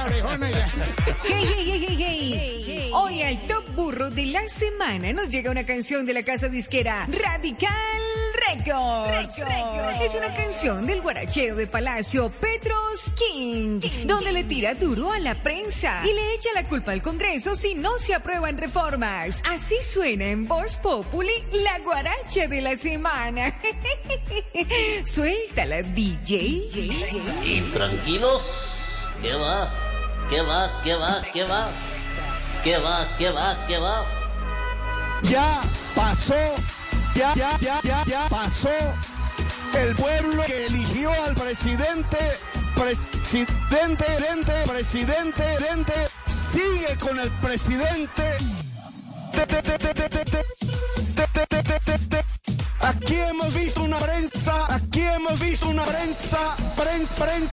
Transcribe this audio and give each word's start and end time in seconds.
Hey, 0.00 0.22
hey, 1.24 1.64
hey, 1.66 1.96
hey, 1.98 2.64
hey. 2.66 2.90
Hoy 2.94 3.22
al 3.22 3.46
top 3.46 3.68
burro 3.74 4.08
de 4.08 4.26
la 4.26 4.48
semana 4.48 5.12
nos 5.12 5.28
llega 5.28 5.50
una 5.50 5.66
canción 5.66 6.06
de 6.06 6.14
la 6.14 6.22
casa 6.22 6.48
disquera 6.48 7.06
Radical 7.06 7.70
Records. 8.48 9.44
Es 10.02 10.14
una 10.14 10.34
canción 10.34 10.86
del 10.86 11.02
guarachero 11.02 11.54
de 11.54 11.66
Palacio 11.66 12.30
Petros 12.30 13.12
King, 13.14 13.80
donde 14.06 14.32
le 14.32 14.44
tira 14.44 14.74
duro 14.74 15.12
a 15.12 15.18
la 15.18 15.34
prensa 15.34 16.00
y 16.02 16.14
le 16.14 16.34
echa 16.34 16.48
la 16.54 16.64
culpa 16.64 16.92
al 16.92 17.02
Congreso 17.02 17.54
si 17.54 17.74
no 17.74 17.98
se 17.98 18.14
aprueban 18.14 18.56
reformas. 18.56 19.42
Así 19.50 19.76
suena 19.86 20.24
en 20.24 20.48
Voz 20.48 20.78
Populi 20.78 21.44
la 21.62 21.78
guaracha 21.80 22.46
de 22.48 22.60
la 22.62 22.74
semana. 22.74 23.54
Suéltala, 25.04 25.82
DJ. 25.82 26.36
Y 27.44 27.60
tranquilos, 27.74 28.42
¿qué 29.20 29.34
va? 29.34 29.89
¿Qué 30.30 30.42
va? 30.42 30.80
¿Qué 30.84 30.94
va? 30.94 31.20
¿Qué 31.32 31.42
va? 31.42 31.68
¿Qué 32.62 32.78
va? 32.78 33.16
¿Qué 33.18 33.30
va? 33.30 33.66
¿Qué 33.66 33.78
va? 33.78 34.06
Ya 35.22 35.60
pasó, 35.96 36.36
ya, 37.16 37.34
ya, 37.34 37.58
ya, 37.58 37.80
ya, 37.82 38.04
ya 38.06 38.28
pasó 38.28 38.70
el 39.74 39.92
pueblo 39.96 40.44
que 40.44 40.66
eligió 40.66 41.10
al 41.24 41.34
presidente, 41.34 42.16
presidente, 42.76 43.56
presidente, 43.68 44.54
presidente, 44.68 45.42
presidente, 45.56 45.94
sigue 46.26 46.96
con 47.00 47.18
el 47.18 47.30
presidente. 47.42 48.38
Aquí 52.80 53.16
hemos 53.16 53.52
visto 53.52 53.82
una 53.82 53.98
prensa, 53.98 54.72
aquí 54.72 55.00
hemos 55.00 55.40
visto 55.40 55.68
una 55.68 55.84
prensa, 55.84 56.54
prensa, 56.76 57.24
prensa. 57.24 57.59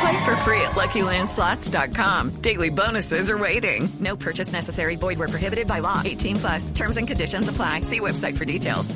Play 0.00 0.24
for 0.24 0.36
free 0.44 0.60
at 0.60 0.72
LuckyLandSlots.com. 0.76 2.40
Daily 2.40 2.70
bonuses 2.70 3.30
are 3.30 3.38
waiting. 3.38 3.88
No 4.00 4.16
purchase 4.16 4.52
necessary. 4.52 4.96
Void 4.96 5.18
were 5.18 5.28
prohibited 5.28 5.66
by 5.66 5.80
law. 5.80 6.02
18 6.04 6.36
plus. 6.36 6.70
Terms 6.70 6.96
and 6.96 7.08
conditions 7.08 7.48
apply. 7.48 7.82
See 7.82 8.00
website 8.00 8.36
for 8.38 8.44
details. 8.44 8.94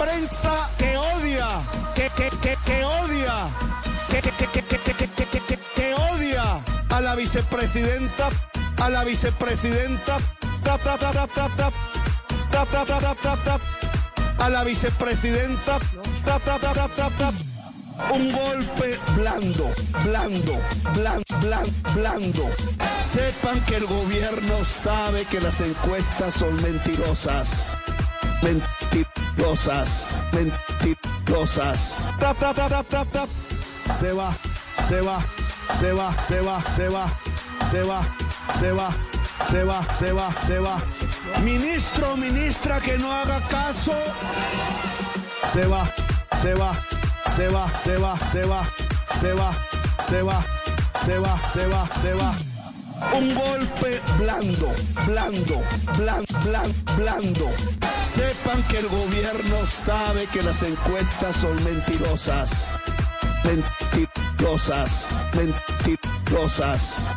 Prensa 0.00 0.70
que 0.78 0.96
odia, 0.96 1.62
que, 1.94 2.08
que, 2.16 2.30
que, 2.40 2.56
que 2.64 2.84
odia, 2.84 3.50
que, 4.08 4.22
que, 4.22 4.30
que, 4.30 4.46
que, 4.46 4.62
que, 4.62 4.94
que, 4.94 5.06
que, 5.26 5.40
que, 5.40 5.56
que 5.74 5.94
odia 5.94 6.64
a 6.90 7.00
la 7.02 7.14
vicepresidenta, 7.14 8.30
a 8.80 8.88
la 8.88 9.04
vicepresidenta, 9.04 10.16
tap, 10.64 10.82
tap, 10.82 11.00
tap, 11.00 11.12
tap, 11.12 11.34
tap, 11.34 11.56
tap, 11.56 11.74
tap, 12.50 12.70
tap, 12.70 12.86
tap, 12.86 13.00
tap, 13.00 13.20
tap, 13.20 13.44
tap, 13.44 13.60
a 14.38 14.48
la 14.48 14.64
vicepresidenta, 14.64 15.78
tap, 16.24 16.42
tap, 16.42 16.60
tap, 16.62 16.74
tap, 16.74 16.96
tap, 16.96 17.12
tap. 17.18 17.49
Un 18.12 18.32
golpe 18.32 18.98
blando, 19.14 19.70
blando, 20.04 20.60
blando, 20.94 21.24
blando, 21.40 21.72
blando. 21.94 22.50
Sepan 23.00 23.60
que 23.66 23.76
el 23.76 23.86
gobierno 23.86 24.64
sabe 24.64 25.24
que 25.24 25.40
las 25.40 25.60
encuestas 25.60 26.34
son 26.34 26.60
mentirosas. 26.62 27.78
Mentirosas, 28.42 30.24
mentirosas. 30.32 32.14
Tap, 32.18 32.38
tap, 32.38 32.56
tap, 32.56 32.68
tap, 32.68 32.88
tap, 32.88 33.12
tap. 33.12 33.28
Se 33.98 34.12
va, 34.12 34.32
se 34.78 35.00
va, 35.00 35.22
se 35.68 35.92
va, 35.92 36.18
se 36.18 36.40
va, 36.40 36.64
se 36.64 36.88
va, 36.88 37.08
se 37.70 37.82
va, 37.82 38.02
se 38.48 38.72
va, 38.72 38.94
se 39.40 39.64
va, 39.64 39.88
se 39.90 40.12
va, 40.12 40.36
se 40.36 40.58
va. 40.58 40.82
Ministro, 41.44 42.16
ministra 42.16 42.80
que 42.80 42.98
no 42.98 43.12
haga 43.12 43.40
caso. 43.48 43.94
Se 45.42 45.66
va, 45.66 45.86
se 46.32 46.54
va 46.54 46.76
se 47.40 47.48
va, 47.48 47.72
se 47.72 47.96
va, 47.96 48.18
se 48.18 48.42
va, 48.42 48.66
se 49.08 49.32
va, 49.32 49.50
se 49.98 50.22
va, 50.22 50.44
se 50.94 51.18
va, 51.18 51.42
se 51.42 51.66
va, 51.66 51.88
se 51.90 52.12
va. 52.12 52.34
Un 53.16 53.34
golpe 53.34 54.02
blando, 54.18 54.68
blando, 55.06 55.62
blando, 55.96 56.26
blando, 56.44 56.74
blando. 56.98 57.50
Sepan 58.04 58.62
que 58.64 58.80
el 58.80 58.88
gobierno 58.88 59.66
sabe 59.66 60.26
que 60.26 60.42
las 60.42 60.62
encuestas 60.62 61.36
son 61.36 61.64
mentirosas. 61.64 62.78
Mentirosas, 63.44 65.26
mentirosas. 65.34 67.16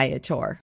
Viator. 0.01 0.59